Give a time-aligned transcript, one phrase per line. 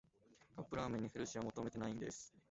[0.55, 2.33] カップラーメンにヘルシーは求めてないんです